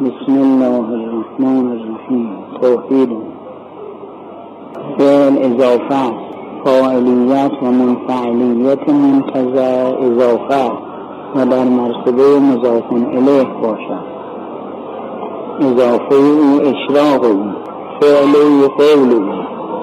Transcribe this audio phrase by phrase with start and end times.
[0.00, 2.28] بسم الله الرحمن الرحیم.
[2.62, 3.10] توحید.
[4.98, 6.12] فعل اضافه
[6.64, 10.72] فاعلیت و منفعلیت منتظر اضافه
[11.36, 14.04] و در مرتبه مضاف الیه باشد.
[15.60, 17.44] اضافه او اشراق او
[18.00, 19.30] فعل او قول او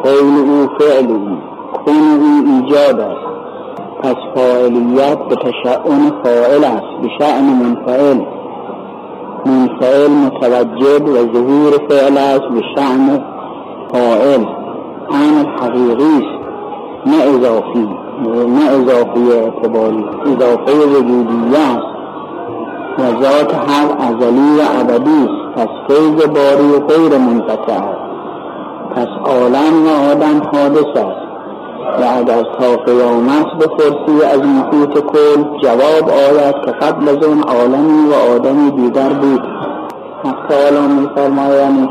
[0.04, 1.38] قول او فعل او
[1.86, 3.28] کن او ایجاد است.
[4.04, 8.37] پس فاعلیت به تشعن فاعل است به شعن منفعل.
[9.82, 13.22] منفعل متوجد و ظهور فعل است به شعن
[13.92, 14.46] فاعل.
[15.12, 16.38] عین حقیقی است.
[17.06, 17.90] نه اضافی
[18.48, 21.98] نه اضافی اعتباری اضافه وجودیه است.
[23.00, 25.56] و ذات حق ازلی و ابدی است.
[25.56, 28.08] پس فیض باری و غیر منقطع است.
[28.96, 31.28] پس عالم و آدم حادث است.
[32.02, 38.10] و اگر تا قیامت بپرسی از محیط کل جواب آید که قبل از اون عالمی
[38.10, 39.67] و آدمی دیگر بود.
[40.48, 41.90] حق تعالی میفرماید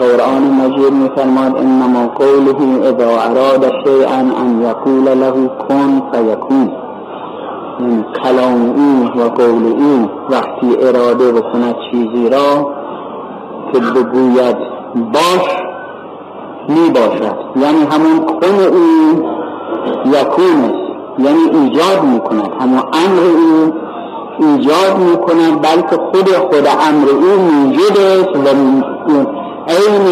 [0.00, 6.72] قرآن مجید میفرماد انما قوله اذا اراد شیئا ان یقول له کن فیکون.
[7.78, 12.72] این کلام او و قول او وقتی اراده بکند چیزی را
[13.72, 14.56] که بگوید
[15.12, 15.48] باش
[16.68, 19.24] می باشد یعنی همون کن او
[20.06, 20.72] یکون
[21.18, 23.89] یعنی ایجاد می کند همون امر او
[24.40, 28.48] ایجاد می کند بلکه خود خود امر او موجود است و
[29.68, 30.06] عین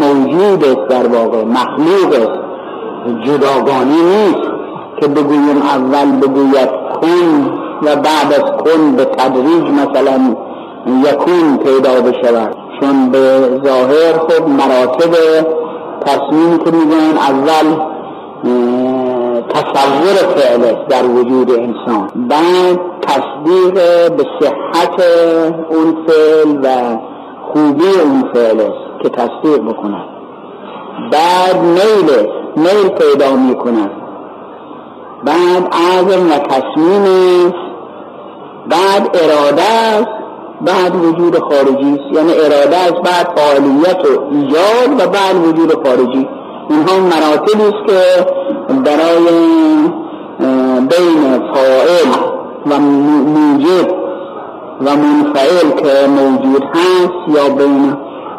[0.00, 2.44] موجود است در واقع مخلوق است.
[3.26, 4.50] جداگانه نیست
[5.00, 6.68] که بگویم اول بگوید
[7.00, 7.50] کن
[7.82, 10.34] و بعد از کن به تدریج مثلا
[10.86, 12.56] یکون پیدا بشود.
[12.80, 15.16] چون به ظاهر خود مراتب
[16.06, 17.94] تصمیم که میگن اول
[19.48, 22.10] تصور فعل در وجود انسان.
[22.28, 23.74] بعد تصدیق
[24.16, 25.00] به صحت
[25.70, 26.98] اون فعل و
[27.52, 28.70] خوبی اون فعل
[29.02, 30.08] که تصدیق بکند.
[31.12, 33.90] بعد میل میل پیدا می‌کند.
[35.24, 37.64] بعد عزم و تصمیم است.
[38.68, 40.10] بعد اراده است.
[40.60, 42.16] بعد وجود خارجی است.
[42.16, 46.28] یعنی اراده است بعد فعالیت و ایجاد و بعد وجود خارجی.
[46.70, 48.26] اینها مراتبی است که
[48.82, 49.26] برای
[50.78, 52.10] بین فاعل
[52.66, 54.04] و موجب
[54.80, 57.96] و منفعل که موجود هست یا بین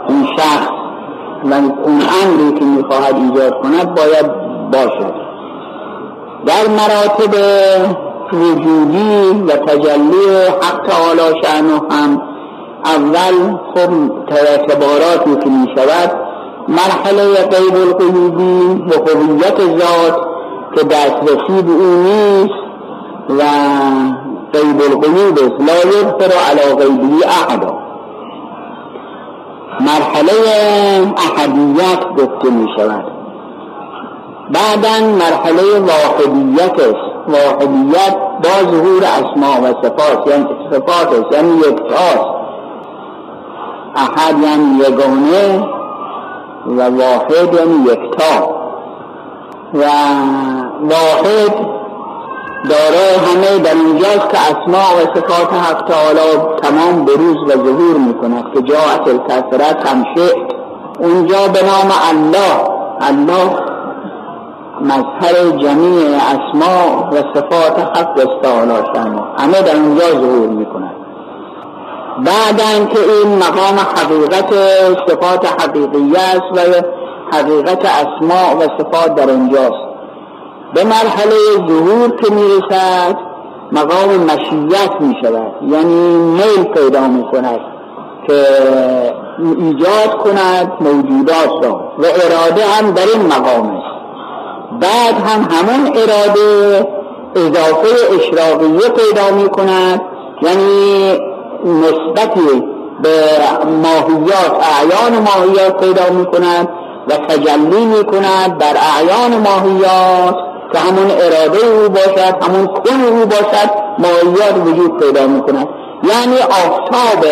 [0.10, 0.70] اون شخص
[1.44, 4.32] و اون امری که می‌خواهد ایجاد کند باید
[4.72, 5.14] باشد
[6.46, 7.36] در مراتب
[8.34, 12.22] وجودی و تجلی حق تعالی شأنه هم
[12.86, 13.92] اول خب
[14.32, 16.25] اعتباراتی که می شود
[16.68, 20.18] مرحله غیب القیوبی و هویت ذات
[20.76, 22.66] که دسترسی به او نیست
[23.30, 23.44] و
[24.54, 25.70] غیب القیوب است.
[25.70, 27.78] لا یغفر علی غیبی احدا
[29.80, 30.32] مرحله
[31.18, 33.06] احدیت گفته می شود
[34.52, 37.06] بعدا مرحله واحدیت است.
[37.28, 42.36] واحدیت با ظهور اسماء و صفات یعنی صفات است یعنی یکتاست
[43.96, 45.75] احد یعنی یگانه.
[46.68, 48.56] و واحد یعنی یکتا.
[49.74, 49.84] و
[50.82, 51.76] واحد
[52.70, 58.54] داره همه در اینجاست که اسماء و صفات حق تعالی تمام بروز و ظهور می‌کند
[58.54, 60.06] که جاعت الکثرت هم
[61.00, 62.76] اونجا به نام الله.
[63.02, 63.50] الله
[64.82, 71.05] مظهر جمیع اسما و صفات حق استعالا شما همه در اینجا ظهور می‌کنند.
[72.24, 74.54] بعد که این مقام حقیقت
[75.08, 76.82] صفات حقیقی است و
[77.38, 79.86] حقیقت اسما و صفات در اینجاست.
[80.74, 81.36] به مرحله
[81.68, 83.18] ظهور که می‌رسد
[83.72, 87.60] مقام مشیت می شود یعنی میل پیدا می کند
[88.28, 88.46] که
[89.58, 91.94] ایجاد کند موجودات را.
[91.98, 93.96] و اراده هم در این مقام است.
[94.82, 96.88] بعد هم همون اراده
[97.36, 100.02] اضافه اشراقیه پیدا می کند
[100.42, 101.35] یعنی
[101.66, 102.64] نسبتی
[103.04, 103.12] به
[103.84, 106.70] ماهیات اعیان ماهیات پیدا می کند
[107.08, 110.36] و تجلی می کند در اعیان ماهیات
[110.74, 113.70] که همون اراده او باشد همون کن او باشد
[114.00, 115.68] ماهیات وجود پیدا می کند
[116.04, 117.26] یعنی آفتاب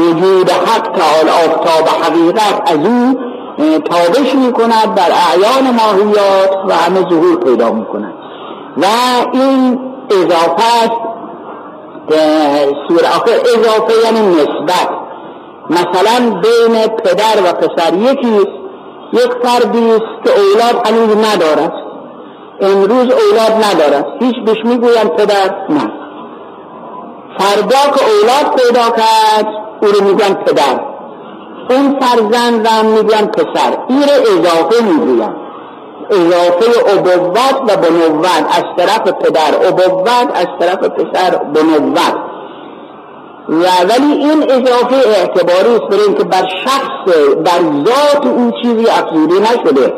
[0.00, 3.18] وجود حق تعالی آفتاب حقیقت از او
[3.78, 8.14] تابش می کند در اعیان ماهیات و همه ظهور پیدا می کند
[8.76, 8.86] و
[9.32, 9.80] این
[10.10, 10.92] اضافه
[12.88, 13.04] سور.
[13.04, 14.88] آخر اضافه یعنی نسبت.
[15.70, 17.94] مثلا بین پدر و پسر.
[17.94, 18.28] یکی
[19.12, 21.72] یک فردی است که اولاد هنوز ندارد.
[22.60, 24.06] امروز اولاد ندارد.
[24.20, 25.92] هیچ بهش می‌گویم پدر نه.
[27.38, 29.46] فردا که اولاد پیدا کرد
[29.82, 30.80] او رو میگن پدر.
[31.70, 33.76] اون فرزند را میگن پسر.
[33.88, 35.45] این اضافه می‌گوین
[36.10, 42.14] اضافه ابوت و بنوت از طرف پدر ابوت از طرف پسر بنوت
[43.48, 47.14] و ولی این اضافه اعتباری است برای اینکه بر شخص
[47.44, 49.94] بر ذات اون چیزی افزوده نشده.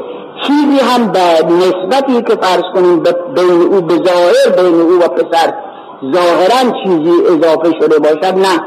[0.46, 1.20] چیزی هم به
[1.54, 3.02] نسبتی که فرض کنیم
[3.34, 5.54] بین او به ظاهر بین او و پسر
[6.14, 8.60] ظاهرا چیزی اضافه شده باشد نه.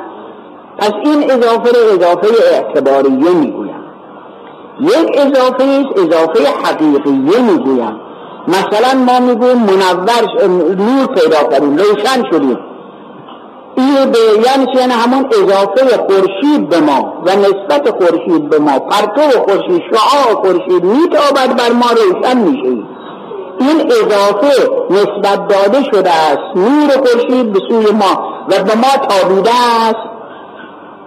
[0.78, 3.71] پس این اضافه رو اضافه اعتباریه می‌گویم.
[4.80, 8.00] یک اضافه اضافه حقیقیه می‌گویم.
[8.48, 10.48] مثلا ما می‌گویم منور
[10.78, 12.58] نور پیدا کردیم روشن شدیم.
[13.78, 18.80] این به یعنی یعنی همون اضافه خورشید به ما و نسبت خورشید به ما.
[18.80, 22.84] پرتو خورشید شعاع خورشید میتابد بر ما روشن میشه
[23.60, 26.56] این اضافه نسبت داده شده است.
[26.56, 29.52] نور خورشید به سوی ما و به ما تابیده
[29.90, 30.11] است.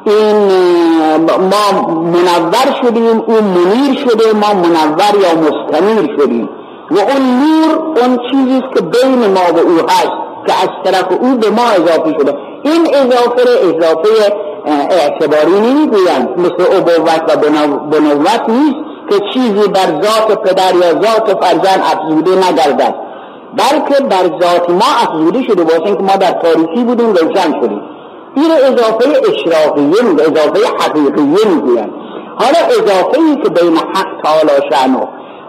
[0.06, 0.36] این
[1.26, 6.48] ما منور شدیم اون منیر شده ما منور یا مستنیر شدیم.
[6.90, 10.12] و اون نور اون چیزی که بین ما و او هست
[10.46, 12.34] که از طرف او به ما اضافه شده.
[12.62, 14.08] این اضافه اضافه
[14.90, 16.28] اعتباری نمی‌گویند.
[16.38, 17.36] مثل ابوت و
[17.90, 18.76] بنوت نیست
[19.10, 22.94] که چیزی بر ذات پدر یا ذات فرزند افزوده نگردد
[23.56, 25.64] بلکه بر ذات ما افزوده شده.
[25.64, 27.80] باشه که ما در تاریکی بودیم روشن شدیم.
[28.36, 31.90] این اضافه اشراقیه میگه اضافه حقیقیه می‌گویند
[32.36, 35.00] حالا اضافه ای که بین حق تعالی شنو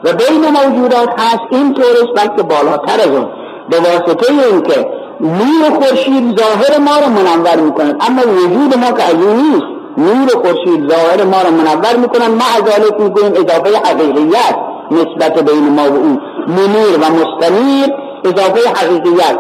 [0.04, 3.28] و بین موجودات هست این طورش بلکه بالاتر از اون.
[3.70, 4.90] به واسطه اینکه
[5.22, 9.66] نور خورشید ظاهر ما رو منور می‌کنن اما وجود ما که از نیست
[9.98, 14.56] نور خورشید ظاهر ما رو منور می‌کنن ما از می‌گویم اضافه حقیقیت
[14.92, 16.22] نسبت بین ما و اون.
[16.48, 17.94] منیر و مستنیر
[18.26, 19.40] اضافه حقیقیت.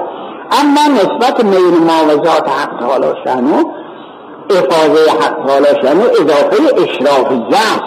[0.51, 3.63] اما نسبت و ذات حق تعالی شنو
[4.50, 7.81] افاظه حق تعالی شنو اضافه اشراقیت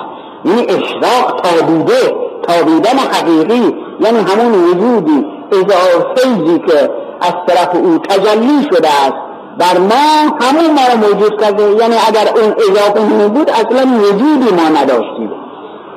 [0.44, 6.90] یعنی اشراق تابیده تابیدن حقیقی یعنی همون وجودی اضافه که
[7.20, 9.16] از طرف او تجلی شده است.
[9.58, 11.62] بر ما همون ما رو موجود کرده.
[11.62, 15.30] یعنی اگر اون اضافه نمی بود اصلا وجودی ما نداشتیم.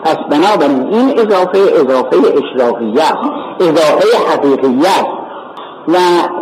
[0.04, 3.18] پس بنابراین این اضافه اضافه اشراقیت
[3.60, 5.21] اضافه حقیقیت.
[5.94, 5.98] و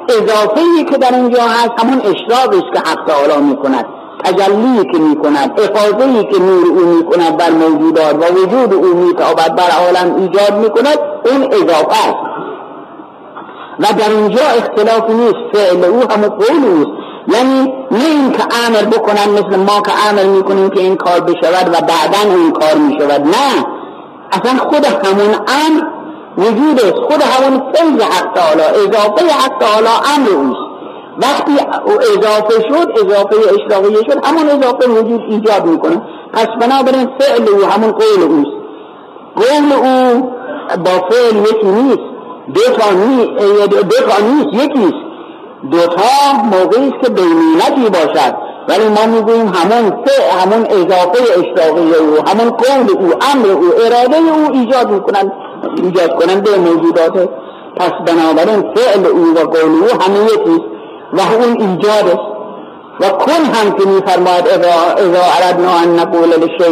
[0.10, 3.86] اضافه که در اینجا هست همون اشراقی است که حق تعالی می کند
[4.24, 8.96] تجلی که می کند افاظه که نور او می کند بر موجودات و وجود او
[8.96, 9.14] می
[9.58, 12.30] بر عالم ایجاد می کند اون اضافه است.
[13.80, 16.92] و در اینجا اختلاف نیست فعل او هم قول اوست.
[17.28, 21.68] یعنی نه این که امر بکنن مثل ما که امر می‌کنیم که این کار بشود
[21.68, 23.66] و بعدا این کار می‌شود نه.
[24.32, 25.99] اصلا خود همون امر
[26.40, 30.70] وجود خود همون فیض حق تعالی اضافه حق تعالی امر اوست
[31.22, 31.52] وقتی
[32.18, 36.02] اضافه شد اضافه اشراقیه شد همون اضافه وجود ایجاد می‌کنه.
[36.34, 38.60] پس بنابراین فعل او همون قول اوست.
[39.36, 40.32] قول او
[40.86, 42.10] با فعل یکی نیست
[42.54, 42.92] دو تا
[44.26, 45.10] نیست یکیست
[45.72, 48.36] دوتا موقعی است که بینیتی باشد.
[48.70, 54.18] ولی ما می‌گوییم همون فع همون اضافه اشتاقی او همون قول او امر او اراده
[54.18, 55.32] او ایجاد می‌کنن
[55.84, 57.30] ایجاد کنن به موجودات.
[57.78, 60.70] پس بنابراین فعل او و قول او همه یکیست
[61.14, 62.40] و اون ایجاد است.
[63.00, 66.70] و کن هم که میفرماید اذا, اردنا ان نقول لشیء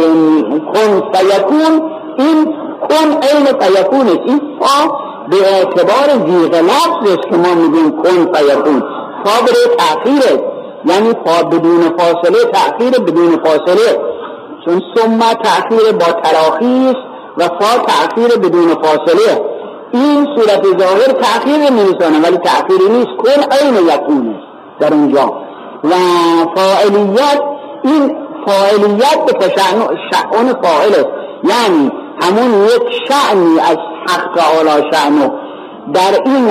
[0.74, 1.82] کن فیکون.
[2.18, 2.44] این
[2.88, 4.92] کن عین فیکون این فا
[5.30, 8.82] به اعتبار زیغ لفظ است که ما میگیم کن فیکون.
[9.24, 10.40] فا برای تأخیر
[10.84, 14.00] یعنی فا بدون فاصله تأخیر بدون فاصله.
[14.64, 17.07] چون ثم تأخیر با تراخی است.
[17.38, 19.42] و فا تأخیر بدون فاصله.
[19.92, 23.16] این صورت ظاهر تأخیر نمیسانه ولی تأخیری نیست.
[23.18, 24.34] کن عین یکونه
[24.80, 25.32] در اونجا.
[25.84, 25.90] و
[26.56, 27.40] فاعلیت
[27.84, 28.16] این
[28.46, 31.08] فاعلیت به تشعن فاعل است
[31.44, 31.92] یعنی
[32.22, 33.76] همون یک شعنی از
[34.08, 35.28] حق تعالی شعنو
[35.94, 36.48] در این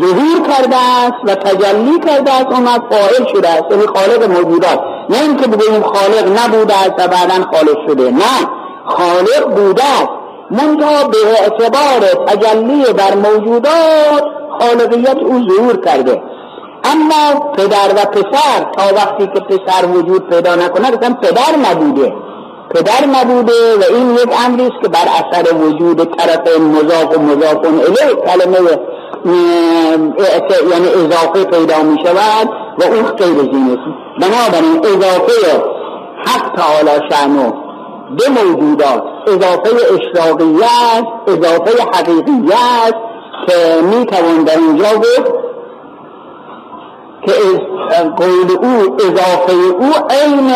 [0.00, 3.64] ظهور کرده است و تجلی کرده است اون فاعل شده است.
[3.70, 4.80] یعنی خالق موجودات.
[5.10, 8.10] نه اینکه بگوییم خالق نبوده است و بعدا خالق شده.
[8.10, 8.61] نه.
[8.86, 9.84] خالق بوده.
[9.84, 10.08] است
[10.50, 14.24] منتها به اعتبار تجلی در موجودات
[14.60, 16.22] خالقیت او ظهور کرده.
[16.84, 22.12] اما پدر و پسر تا وقتی که پسر وجود پیدا نکنه اصلا پدر نبوده.
[22.74, 27.58] پدر نبوده و این یک امری است که بر اثر وجود طرف مضاف و مضاف
[27.64, 28.78] الیه کلمه
[30.70, 32.48] یعنی اضافه پیدا می شود
[32.78, 33.86] و اون غیر زین است.
[34.20, 35.62] بنابراین اضافه
[36.26, 37.61] حق تعالی شعنو
[38.16, 42.94] به موجودات اضافه اشراقیت اضافه حقیقیت
[43.46, 45.32] که می توان در اینجا گفت
[47.26, 47.32] که
[48.16, 50.52] قول او اضافه او عین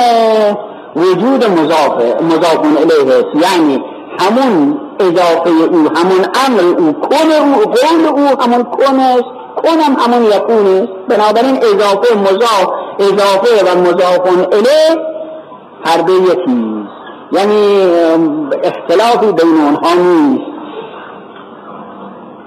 [0.96, 3.24] وجود مضاف مضافون الیه.
[3.34, 3.84] یعنی
[4.20, 8.66] همون اضافه او همون امر او کن او قول او همون
[9.00, 9.24] است
[9.56, 15.16] کنم همون یکون است بنابراین اضافه مضاف اضافه و مضافون الیه
[15.84, 16.75] هر دو یکی.
[17.32, 17.80] یعنی
[18.64, 20.56] اختلافی بین آنها نیست.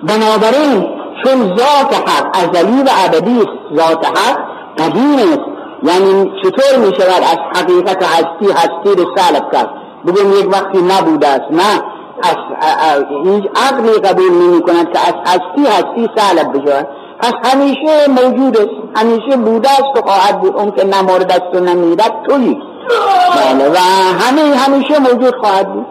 [0.04, 3.40] بنابراین چون ذات حق ازلی و ابدی
[3.76, 4.38] ذات حق
[4.78, 9.70] قدیم است یعنی چطور می شود از حقیقت هستی هستی رو سلب کرد؟
[10.08, 11.84] بگیم یک وقتی نبوده است نه.
[12.24, 16.88] از هیچ عقلی قبول نمی کند که از هستی هستی سلب بشود
[17.20, 20.56] پس همیشه موجود است همیشه بوده است و خواهد بود.
[20.56, 22.58] اون که نمارد است و نمیرد توی
[22.90, 23.78] بله و
[24.20, 25.86] همه همیشه موجود خواهد بود.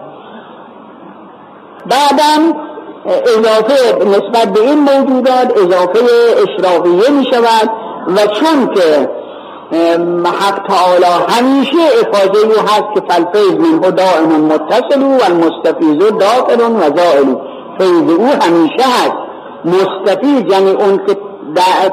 [1.87, 2.55] بعدم
[3.07, 6.01] اضافه نسبت به این موجودات اضافه
[6.43, 7.71] اشراقیه می شود
[8.09, 9.11] و چون که
[10.25, 16.97] حق تعالی همیشه افاظه او هست که فلفیز منه دائم متصل و المستفیز داخل و
[16.97, 17.35] زائل
[17.79, 19.13] فیض او همیشه هست.
[19.65, 21.17] مستفیز یعنی اون که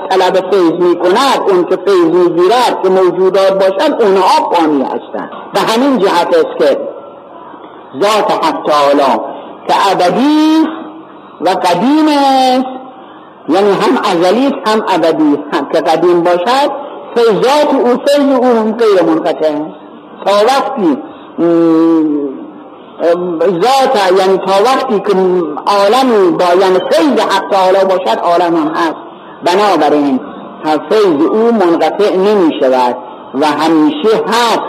[0.10, 5.30] طلب فیض می کند اون که فیض می گیرد که موجودات باشد اونها فانی هستند
[5.54, 6.78] به همین جهت است که
[8.02, 9.20] ذات حق تعالی
[9.68, 10.68] که ابدی
[11.42, 12.66] و قدیم است
[13.50, 16.72] یعنی هم ازلی هم ابدی هم که قدیم باشد
[17.16, 19.52] فیضات او فیض او هم غیر منقطع
[20.26, 20.98] تا وقتی
[23.42, 25.14] ذات یعنی تا وقتی که
[25.66, 29.05] عالمی با یعنی فیض حق تعالی باشد عالم هم هست.
[29.46, 30.20] بنابراین
[30.90, 32.98] فیض او منقطع نمی شود
[33.34, 34.62] و همیشه هست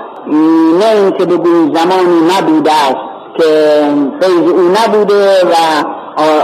[0.78, 2.96] نه اینکه بگوی زمانی نبوده است
[3.36, 3.44] که
[4.20, 5.54] فیض او نبوده و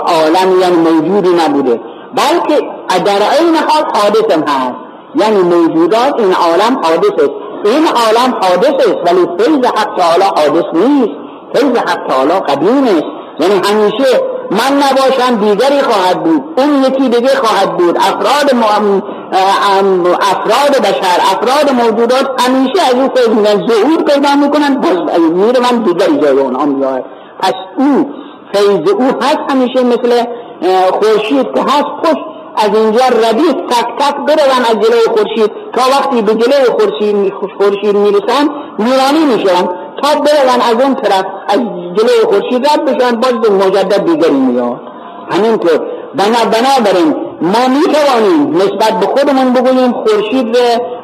[0.07, 1.81] عالم یعنی موجودی نبوده
[2.15, 2.67] بلکه
[3.05, 4.77] در این حال حادث هم هست.
[5.15, 7.31] یعنی موجودات این عالم حادث است.
[7.65, 11.12] این عالم حادث است ولی فیض حق تعالی حادث نیست.
[11.55, 13.07] فیض حق تعالی قدیم است.
[13.41, 14.21] یعنی همیشه
[14.52, 16.42] من نباشم دیگری خواهد بود.
[16.56, 17.97] اون یکی دیگه خواهد بود.
[17.97, 18.50] افراد
[20.21, 25.82] افراد بشر افراد موجودات همیشه از اون فیض میگن ظهور پیدا می‌کنن باز میره من
[25.82, 27.04] دیگری جای اونها میاد
[27.40, 28.11] پس او
[28.52, 30.25] فیض او هست همیشه مثل
[30.92, 32.25] خورشید که هست پشت
[32.56, 35.50] از اینجا ردیف تک تک برون از جلوی خورشید.
[35.73, 39.66] تا وقتی به جلوی خورشید خورشید می‌رسن نورانی میشن
[40.02, 41.59] تا برون از اون طرف از
[41.96, 44.80] جلوی خورشید رد بشن باز به مجدد دیگری میاد.
[45.30, 45.78] همینطور
[46.14, 50.56] بنا بنابراین ما می‌توانیم نسبت به خودمون بگوییم خورشید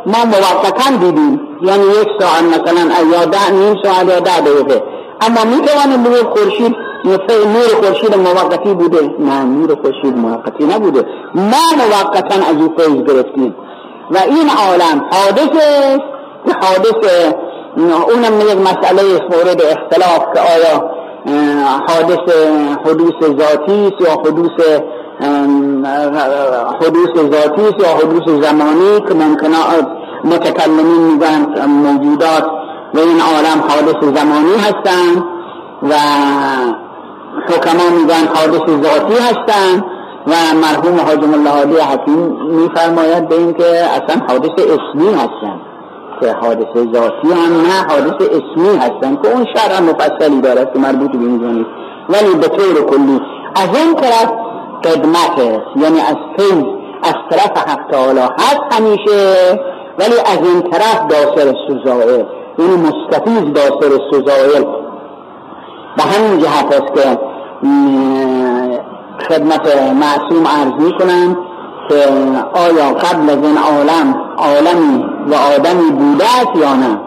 [0.06, 1.40] ما موقتا دیدیم.
[1.62, 4.82] یعنی یک ساعت مثلا یا ده نیم ساعت یا ده دقیقه.
[5.20, 11.04] اما می‌توانیم بگوییم خورشید نور خورشید موقتی بوده؟ نه نور خورشید موقتی نبوده.
[11.34, 13.54] ما موقتا از او فیض گرفتیم.
[14.10, 16.18] و این عالم حادث است.
[16.46, 17.32] که حادث
[17.78, 20.90] اونم یک مسئله مورد اختلاف که آیا
[21.88, 22.34] حادث
[22.84, 24.78] حدوث ذاتی یا حدوث
[26.80, 29.56] حدوث ذاتی یا حدوث زمانی که ممکنه
[30.24, 32.44] متکلمین میگن موجودات
[32.94, 35.24] و این عالم حادث زمانی هستند
[35.82, 35.94] و
[37.48, 39.84] حکما میگن حادث ذاتی هستند
[40.26, 40.32] و
[40.62, 45.67] مرحوم حاجم الله علی حکیم میفرماید به این که اصلا حادث اسمی هستند
[46.20, 51.10] که حادث ذاتی هم نه حادث اسمی هستند که اون شرع مفصلی دارد که مربوط
[51.10, 51.66] به این
[52.08, 53.20] ولی به طور کلی
[53.54, 54.32] از این طرف
[54.84, 56.64] قدمت است یعنی از فیض
[57.02, 59.60] از طرف حق تعالی هست همیشه
[59.98, 62.24] ولی از این طرف داخل سزائل
[62.58, 64.64] این مستفیز داخل سزائل
[65.96, 67.18] به همین جهت است که
[69.28, 71.36] خدمت معصوم عرض می کنم
[71.88, 71.94] که
[72.54, 77.00] آیا قبل از این عالم عالمی و آدمی بوده است یا نه؟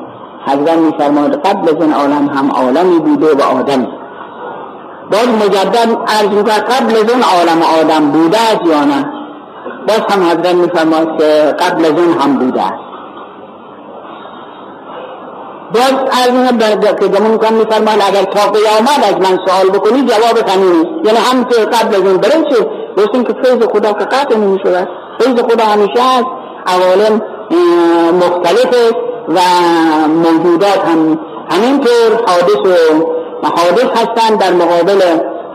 [0.45, 3.87] حضرت می فرماید قبل از این عالم هم عالمی بوده و آدمی
[5.11, 9.05] باز مجدد عرض می قبل از این عالم آدم بوده است یا نه؟
[9.87, 12.91] باز هم حضرت می فرماید که قبل از این هم بوده است.
[15.73, 21.01] باز از که گمون کن میفرمان اگر تا قیامت از من سوال بکنی جواب همین
[21.03, 24.87] یعنی هم که قبل از این برسه گفتیم که فیض خدا که قطع نمی شود
[25.19, 26.27] فیض خدا همیشه هست
[26.65, 27.21] عوالم
[28.13, 28.91] مختلف
[29.27, 29.39] و
[30.07, 32.77] موجودات هم همینطور حادث
[33.43, 35.01] و حادث هستند در مقابل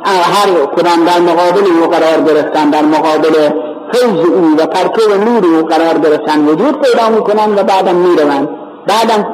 [0.04, 3.50] هر کدام در مقابل او قرار گرفتن در مقابل
[3.92, 8.48] فیض او و پرتو نور او قرار گرفتن وجود پیدا می‌کنن و بعدم می‌روند.
[8.86, 9.24] بعدم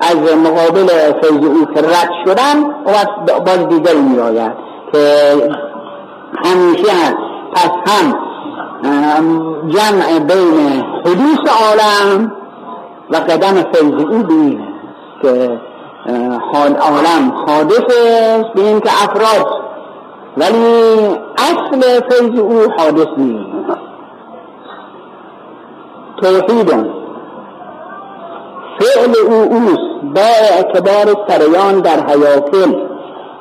[0.00, 0.86] از مقابل
[1.22, 4.52] فیض او که رد شدن و باز دیگر می آید
[4.92, 4.98] که
[6.44, 7.16] همیشه هست.
[7.54, 8.14] پس هم
[9.68, 12.32] جمع بین حدوث عالم
[13.10, 14.68] و قدم فیض او بینه
[15.22, 15.60] که
[16.80, 19.46] عالم حادث است به این که افراد
[20.36, 23.78] ولی اصل فیض او حادث نیست.
[26.22, 26.70] توحید
[28.78, 29.92] فعل او اوست.
[30.14, 30.20] با
[30.56, 32.72] اعتبار سریان در حیاتل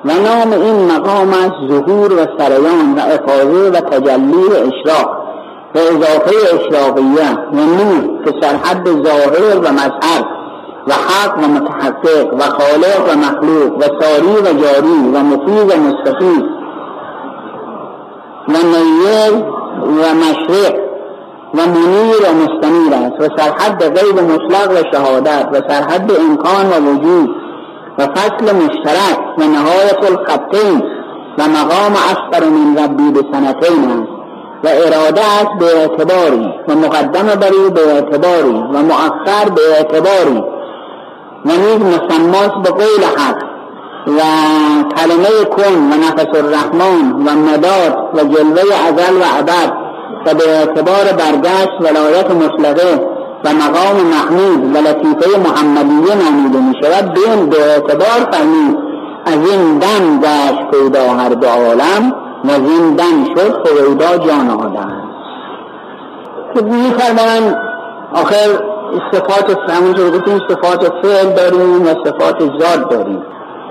[0.06, 5.21] و نام این مقام از ظهور و سریان و افاظه و تجلی و اشراق.
[5.75, 10.25] و اضافه اشراقیه و نور که سرحد ظاهر و مظهر
[10.88, 15.82] و حق و متحقق و خالق و مخلوق و ساری و جاری و مفید و
[15.82, 16.44] مستقیم
[18.48, 19.44] و نیل
[19.88, 20.75] و مشرق
[21.54, 26.92] و منیر و مستنیر است و سرحد غیب مطلق و شهادت و سرحد امکان و
[26.92, 27.30] وجود
[27.98, 30.84] و فصل مشترک و نهایت الخطین
[31.38, 34.11] و مقام اصفر من ربی به سنتین است.
[34.63, 40.44] و اراده است به اعتباری و مقدم بری به اعتباری و مؤخر به اعتباری
[41.46, 43.51] و نیز مسماس به قول حق
[44.08, 44.22] و
[44.98, 49.74] کلمه کن و نفس الرحمن و مداد و جلوه ازل و عبد
[50.25, 53.08] و به اعتبار برگشت ولایت مطلقه
[53.46, 58.77] و مقام محمود و لطیفه محمدیه نامیده می شود بین به اعتبار فهمید
[59.25, 62.15] از این دم گشت پیدا هر دو عالم.
[62.46, 65.02] و زندن شد خویدا جان آدم.
[66.54, 67.56] که می فرمان
[68.14, 68.72] آخر
[69.12, 73.24] صفات همونطور گفتیم صفات فعل داریم و صفات ذات داریم.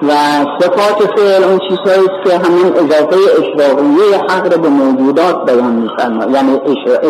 [0.02, 0.12] و
[0.60, 6.60] صفات فعل اون چیزهایی که همین اضافه اشراقیه حق رو به موجودات بیان میفرما یعنی
[6.64, 7.08] اشاره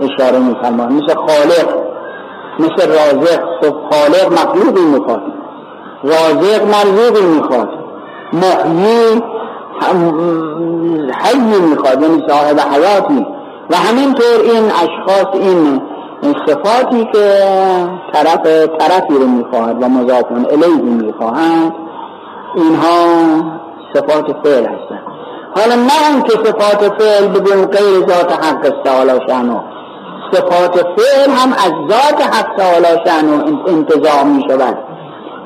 [0.00, 1.84] اشاره میفرما مثل خالق
[2.58, 3.40] مثل رازق.
[3.90, 5.22] خالق مخلوقی می‌خواد.
[6.02, 7.68] رازق مرزوقی می‌خواد.
[8.32, 9.22] محیی
[11.22, 11.38] حی
[11.70, 13.26] می‌خواد یعنی صاحب حیاتی.
[13.70, 15.80] و همینطور این اشخاص این
[16.46, 17.38] صفاتی که
[18.12, 18.46] طرف
[18.78, 21.72] طرفی رو می‌خواهد و مضافون الیه می‌خواهند
[22.54, 23.06] اینها
[23.94, 25.02] صفات فعل هستند
[25.56, 29.60] حالا نه که صفات فعل بدون غیر ذات حق تعالی شانو
[30.32, 34.78] صفات فعل هم از ذات حق تعالی شانو انتظام می شود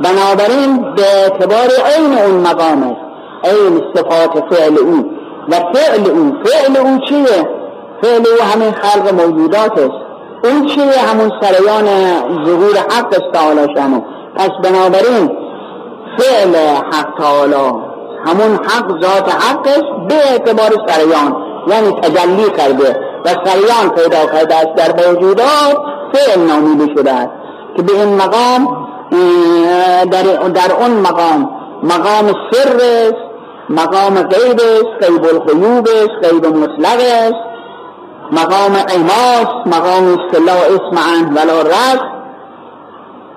[0.00, 3.07] بنابراین به اعتبار عین اون مقام است.
[3.44, 5.10] عین صفات فعل او
[5.48, 7.48] و فعل او فعل او چیه؟
[8.02, 9.78] فعل او همین خلق موجودات
[10.44, 11.86] اون چیه؟ همون سریان
[12.46, 14.00] ظهور حق است تعالی شانو
[14.34, 15.30] پس بنابراین
[16.18, 16.56] فعل
[16.92, 17.88] حق تعالی
[18.26, 21.36] همون حق ذات حقش به اعتبار سریان.
[21.66, 25.76] یعنی تجلی کرده و سریان پیدا کرده است در موجودات
[26.12, 27.30] فعل نامیده شده است.
[27.76, 28.88] که به این مقام
[30.10, 31.50] در, در اون مقام
[31.82, 32.80] مقام سر
[33.70, 37.48] مقام غیب است غیب الخیوب است غیب مطلق است
[38.32, 42.00] مقام ایماس مقام اصطلاح اسم عن ولا رس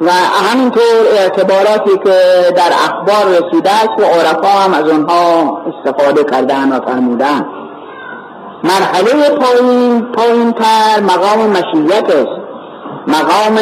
[0.02, 2.20] و همینطور اعتباراتی که
[2.56, 7.46] در اخبار رسیده است و عرفا هم از اونها استفاده کردن و فرمودن.
[8.64, 12.42] مرحله پایین پایین تر مقام مشیت است.
[13.08, 13.56] مقام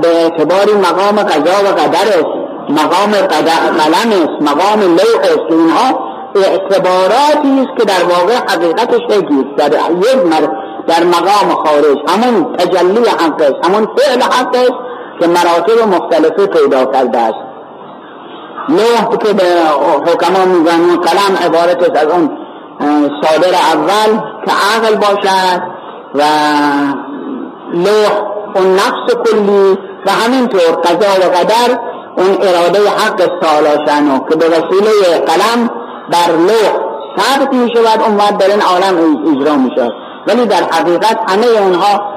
[0.00, 2.41] به اعتباری مقام قضا و قدر است.
[2.72, 9.70] مقام قلم است مقام لوح است اینها اعتباراتی است که در واقع حقیقتش یکی در
[9.90, 10.48] یک مر
[10.86, 14.78] در مقام خارج همون تجلی حق است همون فعل حق است
[15.20, 17.52] که مراتب مختلفه پیدا کرده است.
[18.68, 19.44] لوح که به
[20.06, 22.30] حکما میگن کلم عبارت است از اون
[23.22, 25.62] صادر اول که عقل باشد
[26.14, 26.22] و
[27.74, 31.78] لوح اون نفس کلی و همینطور قضا و قدر
[32.16, 35.70] اون اراده حق سالاشنو که به وسیله قلم
[36.12, 39.92] بر لوح ثابت می شود اون وقت در این عالم اجرا می شود
[40.26, 42.12] ولی در حقیقت همه اونها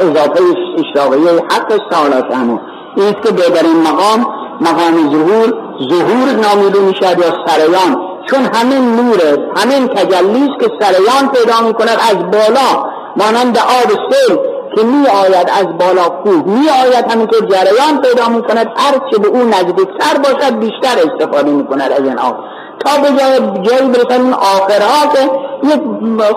[0.00, 0.40] اضافه
[0.78, 2.58] اشراقیه حق سالاشنو
[2.96, 4.26] این که در این مقام
[4.60, 5.54] مقام ظهور
[5.90, 7.96] ظهور نامیده می شود یا سریان.
[8.30, 9.20] چون همین نور
[9.56, 12.86] همین تجلی که سریان پیدا می کند از بالا
[13.16, 14.38] مانند آب سیل
[14.76, 19.18] که می آید از بالا کوه می آید همینطور جریان پیدا می کند هر چه
[19.18, 22.36] به او نزدیکتر باشد بیشتر استفاده می کند از این آب
[22.84, 25.20] تا به جای جایی برسد این آخرها که
[25.62, 25.80] یک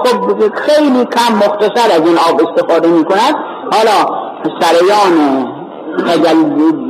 [0.04, 3.36] خب خیلی کم مختصر از این آب استفاده می کند
[3.72, 4.18] حالا
[4.62, 5.48] سریان
[6.08, 6.88] تجلی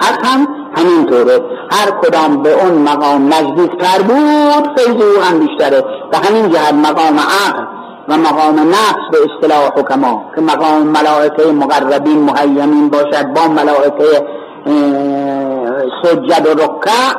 [0.00, 1.40] حق هم همینطوره.
[1.70, 5.84] هر کدام به اون مقام نزدیکتر بود فیض او هم بیشتره.
[6.12, 7.71] و همین جهت مقام عقل
[8.08, 14.26] و مقام نفس به اصطلاح حکما که مقام ملائکه مقربین محیمین باشد با ملائکه
[16.02, 17.14] سجد و رکع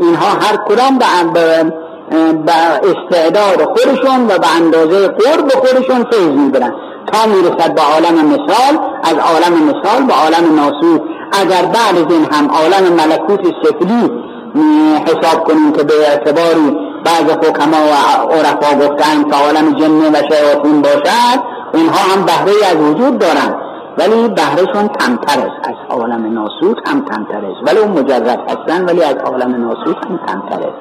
[0.00, 2.52] اینها هر کدام به
[2.90, 6.74] استعداد خودشون و به اندازه قرب خودشون فیض می‌برن.
[7.12, 12.24] تا می‌رسد به عالم مثال از عالم مثال به عالم ناسود اگر بعد از این
[12.32, 14.10] هم عالم ملکوت سفلی
[15.06, 17.94] حساب کنیم که به اعتباری بعض حکما و
[18.32, 21.40] عرفا گفتن که عالم جنه و شیاطین باشد
[21.74, 23.54] اینها هم بهره از وجود دارند
[23.98, 29.02] ولی بهرهشون کمتر است از عالم ناسود هم کمتر است ولی اون مجرد هستن ولی
[29.02, 30.78] از عالم ناسود هم کمتر است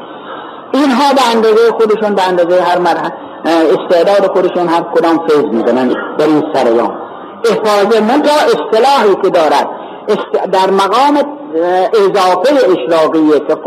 [0.74, 3.12] اینها به اندازه خودشون به اندازه هر مرحله
[3.46, 5.88] استعداد خودشون هر کدام فیض میدنن
[6.18, 6.98] در این سریان.
[7.46, 9.70] احفاظه منتها اصطلاحی که دارد.
[10.52, 11.39] در مقام
[11.94, 13.58] اضافه اشراقیه که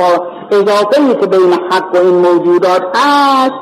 [0.50, 3.54] اضافه که بین حق و این موجودات هست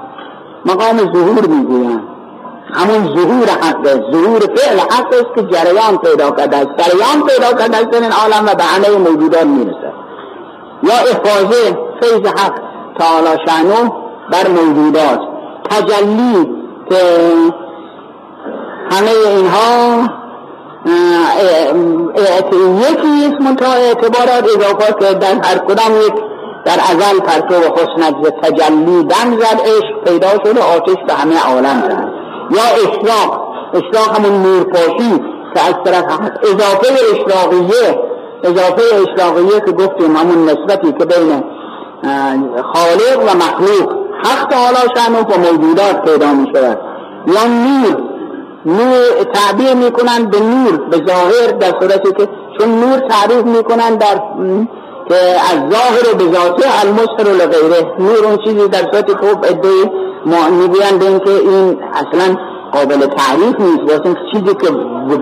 [0.66, 2.02] مقام ظهور می‌گویند.
[2.72, 6.68] همون ظهور حق ظهور فعل حق است که جریان پیدا کرده است.
[6.78, 9.92] جریان پیدا کرده است این عالم و به همه موجودات می‌رسد
[10.82, 12.54] یا افاظه فیض حق
[12.98, 13.90] تعالی شانو
[14.32, 15.20] بر موجودات.
[15.70, 16.50] تجلی
[16.90, 16.96] که
[18.90, 20.19] همه اینها
[22.90, 26.14] یکی است منتها اعتبارات اضافات که در هر کدام یک
[26.64, 31.82] در ازل پرتو و حسنت تجلی دم زد عشق پیدا شده آتش به همه عالم
[31.82, 32.08] زد.
[32.50, 35.20] یا اشراق اشراق همون نورپاشی
[35.54, 36.04] که از طرف
[36.42, 37.98] اضافه اشراقیه
[38.44, 41.44] اضافه اشراقیه که گفتیم همون نسبتی که بین
[42.72, 44.00] خالق و مخلوق.
[44.24, 46.78] حق تعالی شانو و موجودات پیدا می شود
[47.26, 48.09] یا نور
[48.66, 49.02] نور
[49.34, 54.20] تعبیر می‌کنن به نور به ظاهر در صورتی که چون نور تعریف می‌کنن در
[55.08, 55.14] که
[55.52, 57.92] از ظاهر به ذاته المسر و لغیره.
[57.98, 59.84] نور اون چیزی در صورتی که ادهی
[60.50, 62.36] می‌گویند به اینکه این اصلا
[62.72, 63.82] قابل تعریف نیست.
[63.92, 64.70] واسه چیزی که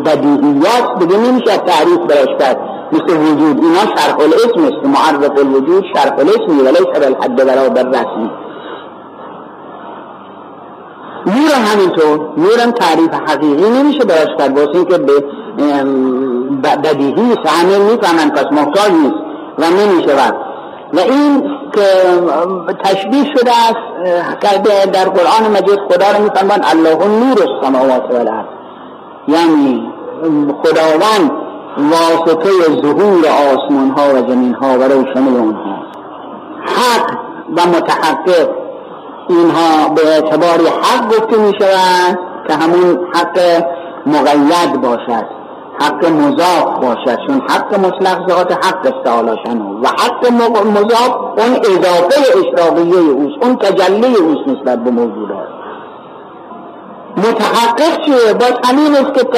[0.05, 2.61] بدیهیات دیگه نمیشه تعریف براش کرد.
[2.92, 4.87] مثل وجود اینا شرح الاسم است.
[4.87, 8.31] معرف الوجود شرح الاسمی ولیس بالحد برابر رسمی.
[11.29, 18.45] نور همینطور نورم تعریف حقیقی نمیشه براش کرد واسه اینکه به بدیهی همه می‌فهمن پس
[18.53, 19.23] محتاج نیست
[19.59, 20.14] و نمیشه
[20.95, 21.43] و این
[21.75, 21.83] که
[22.85, 28.47] تشبیه شده است کرده در قرآن مجید خدا رو میفرمان الله نور السماوات و الارض
[29.29, 29.93] یعنی
[30.62, 31.31] خداوند
[31.79, 32.51] واسطه
[32.83, 35.79] ظهور آسمان ها و زمین ها و روشنی اونها
[36.64, 37.11] حق
[37.57, 38.49] و متحقق
[39.29, 43.64] اینها به اعتبار حق گفته می شود که همون حق
[44.07, 45.38] مقید باشد
[45.81, 49.31] حق مضاف باشد چون حق مطلق ذات حق تعالی
[49.83, 50.33] و حق
[50.67, 55.49] مضاف اون اضافه اشراقیه اوست اون تجلی اوست نسبت به موجودات
[57.17, 59.29] متحقق چیه؟ باز همین است که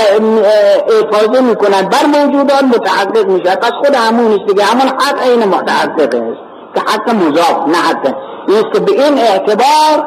[1.02, 6.14] افاظه می‌کنن بر موجودات متحقق میشه پس خود همون است دیگه همون حق این متحقق
[6.14, 6.49] است.
[6.74, 8.14] که حق مضاف نه حق
[8.48, 10.06] این که به این اعتبار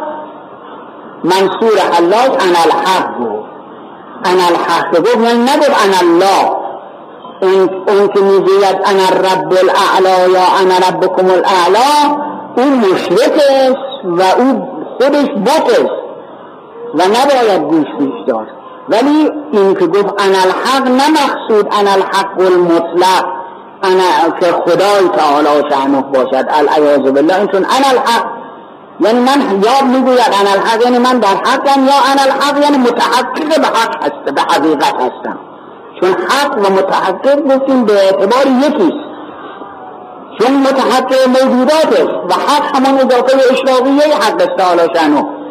[1.23, 3.43] منصور حلاج ان الحق
[4.25, 6.63] انا الحق گفت یعنی نگفت انا الله
[7.41, 12.17] اون, اون که می‌گوید انا رب الاعلا یا انا ربکم الاعلا.
[12.57, 16.03] اون مشرک است و او خودش بت است.
[16.95, 18.51] و نباید گوش بیش داشت.
[18.89, 23.25] ولی این که گفت انا الحق نه مقصود انا الحق المطلق.
[23.83, 26.45] انا که خدای تعالی شعنه باشد.
[26.49, 27.35] العیاذ بالله.
[27.35, 28.25] اینتون انا الحق.
[28.99, 30.81] یعنی من یا می‌گوید انا الحق.
[30.81, 32.63] یعنی من در حقم یا انا الحق.
[32.63, 35.39] یعنی متحقق به حق هست به حقیقت هستم.
[36.01, 39.03] چون حق و متحقق گفتیم به اعتبار یکیست.
[40.39, 45.42] چون متحقق موجودات و حق همان اضافه اشراقیه حق است تعالی شانو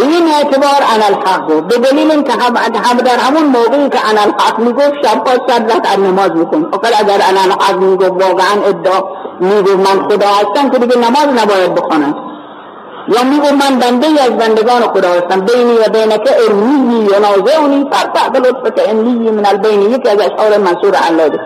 [0.00, 4.58] به این اعتبار انا الحق به دلیل اینکه هم در همون موقعی که انا الحق
[4.58, 6.66] می‌گفت شب پاس رکعت نماز میکن
[7.00, 9.00] اگر انا الحق می‌گفت واقعا ادعا
[9.40, 12.14] می‌گفت من خدا هستم که دیگه نماز نباید بخونم
[13.08, 15.40] یا میگو من بنده از بندگان خدا هستم.
[15.40, 19.84] بینی و بینک ارمی و نازعنی فرفع به لطفت امنی من البینی.
[19.84, 21.40] یکی از اشعار منصور علاده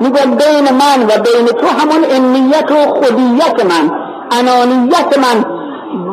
[0.00, 3.90] میگو بین من و بین تو همون امنیت و خودیت من.
[4.38, 5.59] انانیت من.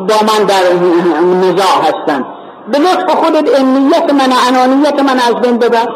[0.08, 0.62] با من در
[1.36, 2.24] نزاع هستن.
[2.72, 5.88] به لطف خودت امنیت من انانیت من از بین ببر.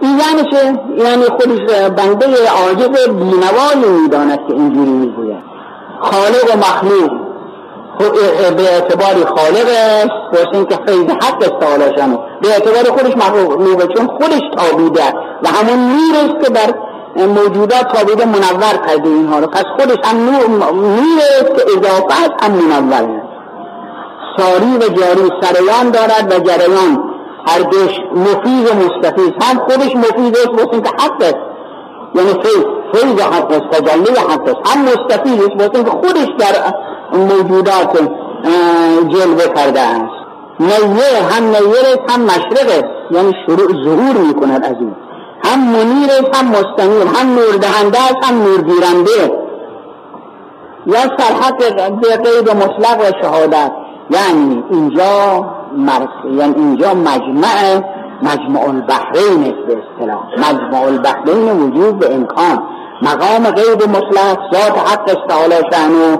[0.00, 5.42] این یعنی چه؟ یعنی خودش بنده عاجز بینوایی می‌داند که اینجوری می‌گوید.
[6.00, 7.24] خالق و مخلوق.
[8.56, 14.06] به اعتبار خالق است واسه اینکه فیض حق است تعالی به اعتبار خودش مخلوقه چون
[14.06, 15.02] خودش تابیده
[15.42, 16.74] و همون نور است که در
[17.26, 19.46] موجودات تابیده منور کرده اینها رو.
[19.46, 23.22] پس خودش هم نور است که اضافه است هم منور.
[24.36, 27.14] ساری و جاری سریان دارد و جریان
[27.70, 29.34] دوش مفید و مستفید.
[29.42, 31.38] هم خودش مفید است واسه اینکه حق است.
[32.14, 34.76] یعنی فیض فیض حق است تجلی حق است.
[34.76, 36.74] هم مستفید است واسه اینکه خودش در
[37.18, 37.98] موجودات
[39.08, 40.14] جلوه کرده است.
[40.60, 43.10] نیه هم نیه هم مشرق است.
[43.10, 44.94] یعنی شروع ظهور می کند از این.
[45.44, 49.44] هم منیر هم مستنیر هم نور دهنده است هم نور گیرنده
[50.86, 51.58] یا سرحق
[52.00, 53.83] به قید مطلق و شهادت.
[54.10, 55.44] یعنی اینجا
[55.76, 57.80] مرس یعنی اینجا مجمع
[58.22, 60.22] مجمع البحرین است به اصطلاح.
[60.38, 62.62] مجمع البحرین وجود به امکان.
[63.02, 66.18] مقام غیب مطلق ذات حق تعالی شأنه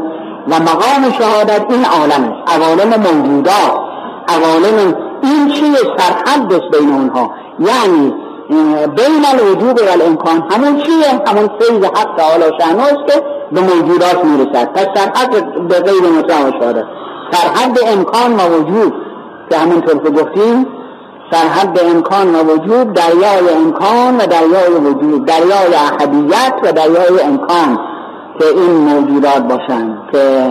[0.49, 2.57] و مقام شهادت این عالم است.
[2.57, 3.81] عوالم موجودات
[4.29, 7.31] عوالم این چیه سرحد است بین اونها.
[7.59, 8.15] یعنی
[8.97, 14.25] بین الوجود و الامکان همون چیه همون فیض حق تعالی شأنه است که به موجودات
[14.25, 14.73] می‌رسد.
[14.73, 16.85] پس سرحد به غیب مطلق شهادت.
[17.35, 18.93] سرحد امکان و وجود.
[19.51, 20.67] که همونطور که گفتیم
[21.31, 27.79] سرحد امکان و وجود دریای امکان و دریای وجود دریای احدیت و دریای امکان
[28.39, 29.99] که این موجودات باشند.
[30.13, 30.49] که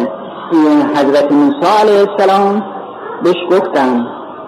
[0.96, 2.64] حضرت موسی علیه السلام
[3.24, 4.06] بهش گفتن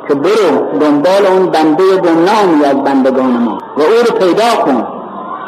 [0.08, 4.88] که برو دنبال اون بنده گمنامی از بندگان ما و او رو پیدا کن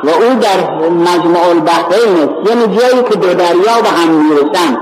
[0.03, 2.49] و او در مجموع البحرین است.
[2.49, 4.77] یعنی جایی که دو دریا به هم می‌رسن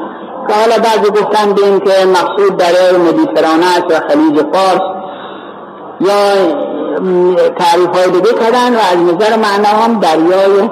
[0.47, 4.81] که حالا بعضی گفتن بین که مقصود دریای مدیترانه است و خلیج فارس
[5.99, 6.45] یا
[7.58, 10.69] تعریف های دیگه کردن و از نظر معنا هم دریای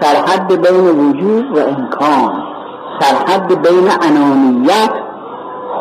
[0.00, 2.42] سرحد بین وجود و امکان.
[3.00, 4.90] سرحد بین انانیت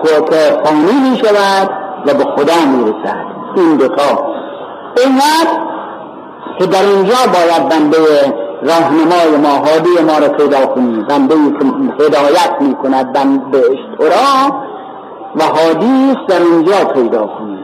[0.02, 1.69] خود فانی می شود
[2.06, 3.25] و به خدا می رسد
[3.56, 4.34] این دوتا
[4.97, 5.58] این وقت
[6.60, 7.97] که در اینجا باید بنده
[8.62, 11.65] راهنمای ما هادی ما رو پیدا کنیم بنده که
[12.04, 14.54] هدایت می کند بنده اشترا
[15.36, 17.60] و هادی در اینجا پیدا کنیم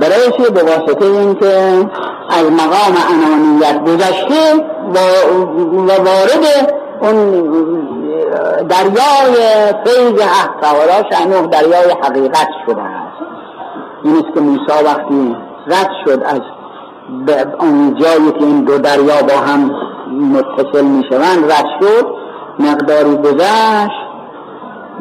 [0.00, 1.46] برایش به واسطه اینکه
[2.30, 4.54] از مقام انانیت گذشته
[4.94, 4.98] و,
[5.88, 7.30] وارد اون
[8.68, 9.36] دریای
[9.84, 13.18] فیض حق تعالی شنوه دریای حقیقت شده است.
[14.04, 16.40] این است که موسی وقتی رد شد از
[17.60, 19.70] اون جایی که این دو دریا با هم
[20.18, 22.06] متصل می شوند شد
[22.58, 24.08] مقداری گذشت.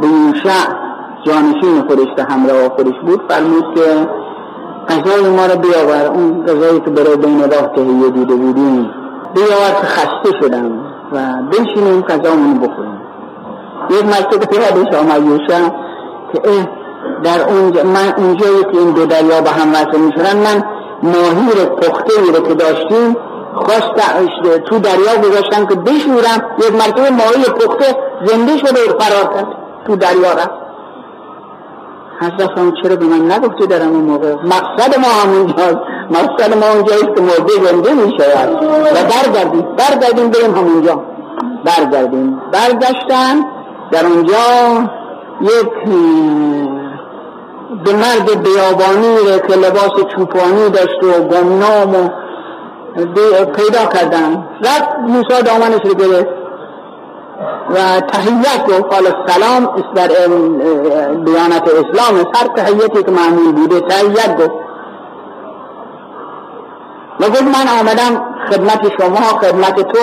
[0.01, 0.69] به یوشع
[1.25, 4.07] جانشین خودش که همراه خودش بود فرمود که
[4.89, 6.05] غذای ما رو بیاور.
[6.13, 8.89] اون غذایی که برای بین راه تهیه دیده بودیم
[9.35, 10.71] بیاور که خسته شدم
[11.11, 11.19] و
[11.51, 13.01] بنشینیم غذامون بخوریم.
[13.89, 15.69] یک مرتبه یادش آمد یوشع
[16.33, 16.67] که اه
[17.23, 20.63] در اونجا من اونجایی که این دو دریا به هم وصل می‌شدن من
[21.03, 23.15] ماهی رو پخته رو که داشتیم
[23.57, 27.85] خواست تو دریا گذاشتم که بشورم یک مرتبه ماهی پخته
[28.25, 29.47] زنده شده و فرار کرد.
[29.87, 30.67] تو دریا رفت.
[32.21, 32.49] حضرت
[32.83, 35.77] چرا به من نگفتی در اون موقع؟ مقصد ما همونجاست.
[36.09, 39.75] مقصد ما اونجاییست که مرده زنده می شود و برگردیم.
[39.75, 41.03] برگردیم بریم همونجا.
[41.65, 42.41] برگردیم.
[42.51, 43.45] برگشتن.
[43.91, 44.37] در اونجا
[45.41, 45.69] یک
[47.85, 52.09] به مرد بیابانی که لباس چوپانی داشت و گمنام و
[53.45, 54.47] پیدا کردن.
[54.61, 56.37] رفت موسی دامنش رو گرفت
[57.69, 60.07] و تحییت گفت قال سلام در
[61.15, 64.67] بیانت اسلام هر تحییتی که معمول بوده تحییت گفت.
[67.19, 69.99] و گفت من آمدم خدمت شما خدمت تو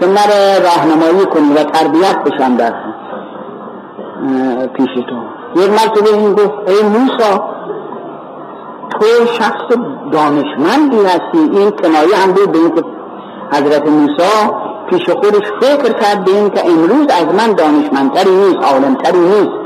[0.00, 2.72] که مرا راهنمایی کنی و تربیت بشم در
[4.76, 5.16] پیش تو.
[5.62, 7.44] یک مرتبه این گفت ای موسا
[9.02, 9.76] تو شخص
[10.12, 11.38] دانشمندی هستی.
[11.58, 12.82] این کنایه هم بود به اینکه
[13.52, 14.50] حضرت موسی
[14.90, 19.62] پیش خودش فکر کرد به این که امروز از من دانشمندتری نیست عالمتری نیست.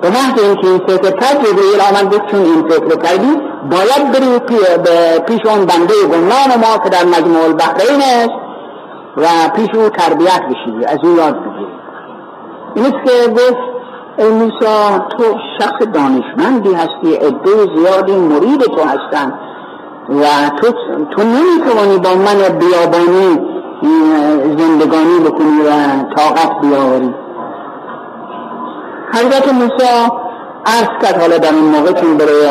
[0.00, 4.38] به محض اینکه این فکر کرد جبریل آمد گفت چون این فکر کردی باید بری
[5.26, 8.34] پیش اون بنده گمنام ما که در مجموع البحرین است
[9.16, 11.72] و پیش او تربیت بشی از او یاد بگیری
[12.74, 13.77] این که گفت
[14.24, 15.24] موسا تو
[15.60, 19.32] شخص دانشمندی هستی عده زیادی مرید تو هستن
[20.08, 20.72] و تو,
[21.10, 23.40] تو نمی‌توانی با من بیابانی
[24.58, 25.70] زندگانی بکنی و
[26.16, 27.14] طاقت بیاوری.
[29.14, 30.10] حضرت موسی
[30.66, 32.46] عرض کرد حالا در این موقع چون برای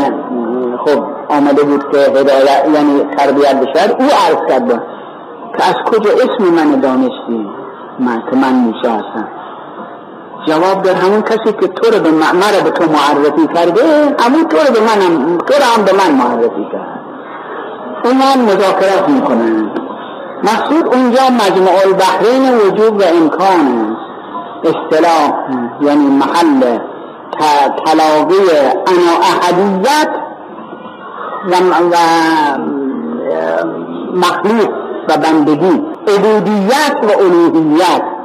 [0.86, 4.84] خب آمده بود که هدایت یعنی تربیت بشد او عرض کرد
[5.58, 7.50] که از کجا اسم من دانستی؟
[8.00, 9.28] من که من موسی هستم.
[10.48, 14.58] جواب در همون کسی که تو رو به مرا به تو معرفی کرده همون تو
[14.58, 17.00] رو به من تو رو هم به من معرفی کرد.
[18.06, 19.70] اون مذاکرات می‌کنن.
[20.44, 23.98] مقصود اونجا مجموع البحرین وجود و امکان
[24.64, 25.34] اصطلاح
[25.82, 26.80] یعنی محل
[27.86, 28.36] تلاقی
[28.88, 30.10] انا احدیت
[31.52, 31.54] و,
[34.14, 34.70] مخلوق
[35.10, 35.86] و بندگی.
[36.08, 38.17] عبودیت و الوهیت.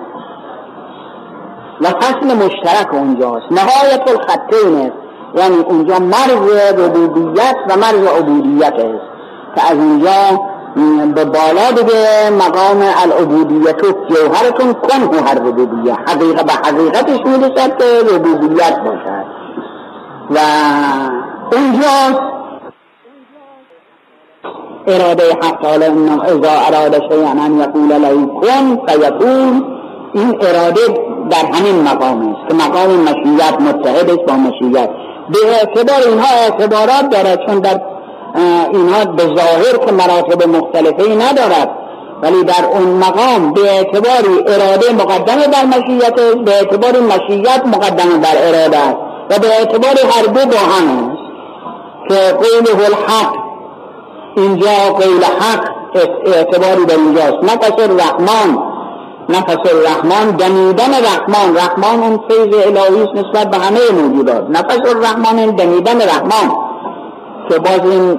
[1.83, 3.47] و فصل مشترک اونجاست.
[3.51, 4.97] نهایت الخطین است.
[5.35, 9.07] یعنی اونجا مرز ربوبیت و مرز عبودیت است.
[9.57, 10.40] که از اونجا
[11.14, 15.99] به بالا دیگه مقام العبودیت و جوهرتون کن هر ربوبیت.
[16.09, 19.27] حقیقت به حقیقتش می‌رسد که ربوبیت باشد.
[20.31, 20.38] و
[21.53, 22.21] اونجا
[24.87, 25.85] اراده حق تعالی
[26.25, 29.64] اذا اراده شیئا ان یقول له کن فیکون.
[30.14, 32.49] این اراده در همین مقام است.
[32.49, 34.90] که مقام مشیت متحد است با مشیت.
[35.33, 37.81] به اعتبار اینها اعتبارات دارد چون در
[38.73, 41.71] اینها به ظاهر که مراتب مختلفی ندارد.
[42.23, 46.14] ولی در اون مقام به اعتباری اراده مقدم بر مشیت
[46.45, 48.99] به اعتبار مشیت مقدم بر اراده است.
[49.31, 51.16] و به اعتبار هر دو با هم
[52.09, 53.35] که قوله الحق.
[54.37, 55.68] اینجا قول حق
[56.27, 57.45] اعتباری در اینجاست.
[57.45, 58.71] نفس الرحمن
[59.28, 61.56] نفس الرحمن دمیدن رحمان.
[61.56, 64.50] رحمان اون فیض الهی نسبت به همه موجودات.
[64.50, 66.56] نفس الرحمن دمیدن رحمان.
[67.48, 68.18] که باز این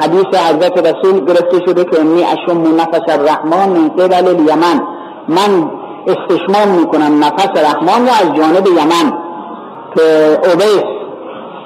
[0.00, 3.68] حدیث حضرت رسول گرفته شده که انی اشم نفس الرحمن.
[3.68, 4.80] من قبل الیمن
[5.28, 5.70] من
[6.06, 9.12] استشمام می‌کنم نفس رحمان رو از جانب یمن.
[9.96, 10.82] که اوبیس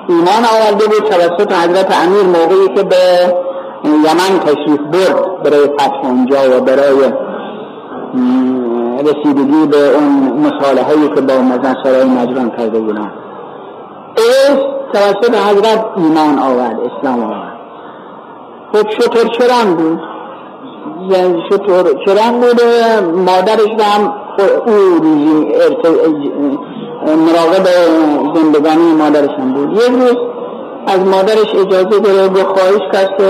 [0.08, 2.96] ایمان آورده بود توسط حضرت امیر موقعی که به
[3.84, 7.12] یمن تشریف برد برای فتح اونجا و برای
[8.98, 13.12] رسیدگی به اون مصالحه که با مزن سرای نجران کرده بودن.
[14.16, 14.58] ایس
[14.92, 17.52] توسط حضرت ایمان آورد اسلام آورد.
[18.72, 20.00] خب شطور چران بود؟
[21.10, 22.60] یعنی شطور چران بود
[23.26, 24.12] مادرش هم
[24.66, 24.72] او
[27.16, 27.66] مراقب
[28.34, 29.72] زندگانی مادرش هم بود.
[29.72, 30.16] یک روز
[30.86, 33.22] از مادرش اجازه داره به خواهش کرد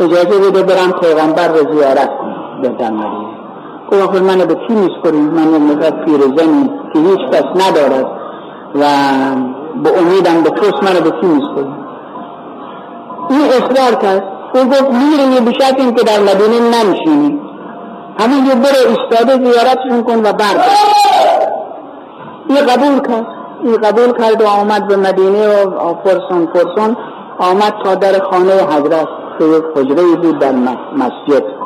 [0.00, 2.62] اجازه بده برم پیغمبر رو زیارت کنم.
[2.62, 2.68] به
[3.90, 8.06] دنماریه گفت آخر من به کی میسپریم من مدت پیر زنی که هیچ کس ندارد
[8.74, 8.84] و
[9.82, 11.84] به امیدم به توست من به کی میسپریم
[13.30, 14.22] این اصرار کرد.
[14.54, 17.40] او گفت میریم به این که در مدینه نمشینی
[18.20, 20.64] همین یه برو استاده زیارتشون کن و برد
[22.48, 23.26] این قبول کرد.
[23.64, 26.96] این قبول کرد و آمد به مدینه و فرسون فرسون
[27.38, 30.52] آمد تا در خانه حضرت که یک خجره بود در
[30.96, 31.57] مسجد.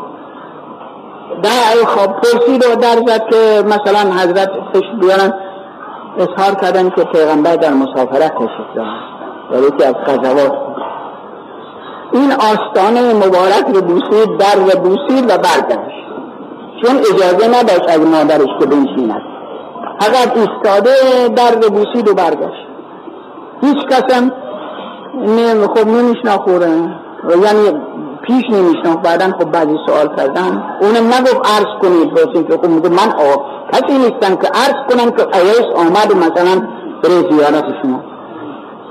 [1.42, 5.34] در خواب پرسید و در زد که مثلا حضرت فش بیارن
[6.18, 8.98] اظهار کردن که پیغمبر در مسافرت تشریف دارن
[9.52, 10.52] در یکی از قضاوات
[12.12, 16.02] این آستانه مبارک رو بوسید در و بوسید و برگشت.
[16.82, 19.22] چون اجازه نداشت از مادرش که بنشیند.
[20.00, 20.90] فقط ایستاده
[21.28, 22.66] در و بوسید و برگشت.
[23.60, 24.32] هیچ کسم
[25.74, 26.68] خب نمیشناخوره
[27.30, 27.80] یعنی
[28.26, 32.10] پیش نمیشناخت بعدا خب بعضی سوال کردن اونم نگفت عرض کنید.
[32.10, 36.66] باشین که خب من آه کسی نیستم که عرض کنم که ایس آمد مثلا
[37.02, 38.00] برای زیارت شما.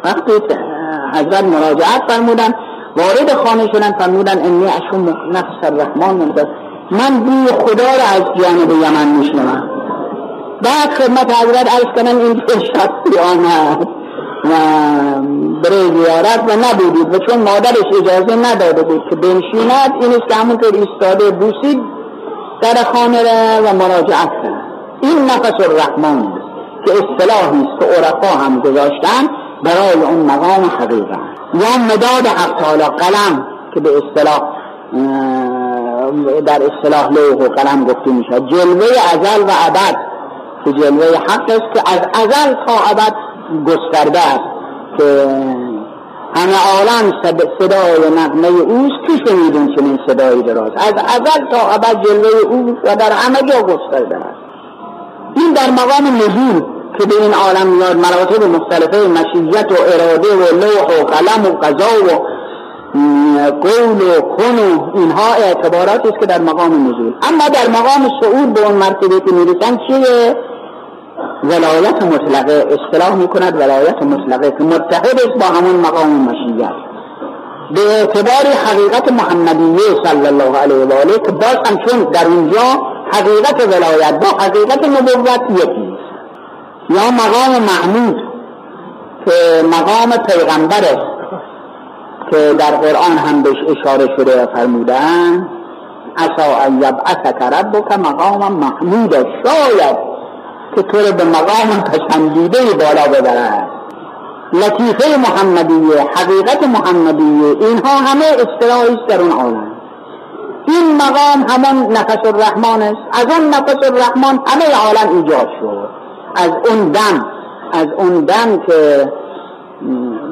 [0.04, 0.32] وقتی
[1.14, 2.54] حضرت مراجعت فرمودن
[2.98, 6.48] وارد خانه شدن فرمودن انی اشون نفس الرحمن مدد
[6.92, 9.70] من بوی خدا را از جانب یمن میشنوم.
[10.64, 14.01] بعد خدمت حضرت عرض کنن این شخصی آمد و
[14.44, 20.36] برای زیارت و نبودید و چون مادرش اجازه نداده بود که بنشیند این است که
[20.36, 21.82] همونطور ایستاده بوسید
[22.62, 24.64] در خانه را و مراجعت کرد.
[25.02, 26.34] این نفس الرحمن
[26.86, 29.28] که اصطلاحی است که عرفا هم گذاشتن
[29.64, 31.20] برای اون مقام حقیقت
[31.54, 34.42] یا مداد حق تعالی قلم که به اصطلاح
[36.46, 38.40] در اصطلاح لوح و قلم گفته میشه.
[38.40, 39.96] جلوه ازل و ابد
[40.66, 43.31] که جلوه حق است که از ازل تا ابد
[43.66, 44.50] گسترده است
[44.98, 45.28] که
[46.36, 47.14] همه عالم
[47.60, 49.02] صدای نغمه اوست.
[49.08, 53.62] که شنیدون چنین صدایی دراز؟ از ازل تا ابد جلوه او و در همه جا
[53.62, 54.42] گسترده است.
[55.36, 56.64] این در مقام نزول
[57.00, 61.58] که به این عالم میاد مراتب مختلفه مشیت و اراده و لوح و قلم و
[61.58, 62.32] قضا و
[63.62, 67.14] قول و کن و اینها اعتبارات است که در مقام نزول.
[67.22, 70.36] اما در مقام صعود به اون مرتبه که می‌رسن چیه؟
[71.44, 76.92] ولایت مطلقه اصطلاح می‌کند ولایت مطلقه که متحد است با همون مقام مشیت
[77.76, 81.58] به اعتبار حقیقت محمدیه صلی الله علیه و آله که باز
[81.88, 82.62] چون در اونجا
[83.12, 85.98] حقیقت ولایت با حقیقت نبوت یکی
[86.90, 88.16] یا مقام محمود
[89.26, 91.12] که مقام پیغمبر است
[92.32, 95.50] که در قرآن هم بهش اشاره شده فرمودن
[96.18, 100.11] اصا ان یبعثک ربک مقام محمود شاید
[100.76, 103.70] که تو به مقام پسندیده بالا ببرد؟
[104.54, 109.72] لطیفه محمدیه حقیقت محمدیه اینها همه اصطلاحی در اون عالم.
[110.68, 112.98] این مقام همان نفس الرحمن است.
[113.14, 115.90] از اون نفس الرحمن همه عالم ایجاد شد.
[116.36, 117.26] از اون دم
[117.74, 119.12] از اون دم که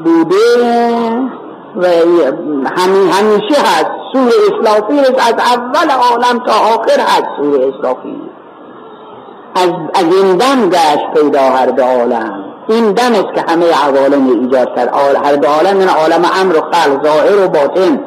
[0.03, 0.35] بوده
[1.75, 1.85] و
[3.11, 3.91] همیشه هست.
[4.13, 7.27] سوی اسلافی از اول عالم تا آخر هست.
[7.37, 8.21] سوی اسلافی
[9.63, 12.43] از, از این دم گشت پیدا هر دو عالم.
[12.67, 14.93] این دم است که همه عوالم ایجاد کرد.
[15.23, 17.99] هر دو عالم این عالم امر و خلق ظاهر و باطن.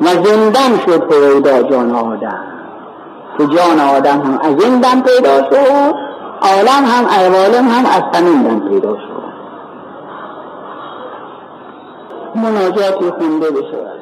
[0.00, 2.44] و زندن شد پیدا جان آدم.
[3.38, 5.94] که جان آدم هم از این دم پیدا شد.
[6.42, 9.16] عالم هم عوالم هم از همین دم پیدا شد.
[12.34, 13.95] مناجاتی خونده بشه